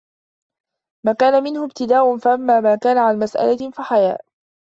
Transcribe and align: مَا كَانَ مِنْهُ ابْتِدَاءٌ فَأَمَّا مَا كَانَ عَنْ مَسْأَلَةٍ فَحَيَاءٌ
مَا 1.05 1.13
كَانَ 1.13 1.43
مِنْهُ 1.43 1.65
ابْتِدَاءٌ 1.65 2.17
فَأَمَّا 2.17 2.59
مَا 2.59 2.75
كَانَ 2.75 2.97
عَنْ 2.97 3.19
مَسْأَلَةٍ 3.19 3.71
فَحَيَاءٌ 3.71 4.21